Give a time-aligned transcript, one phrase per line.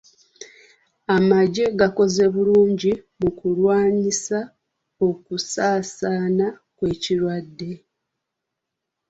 [1.15, 4.37] Amagye gakoze bulungi mu kulwanyisa
[5.07, 7.71] okusaasaana kw'ekirwadde.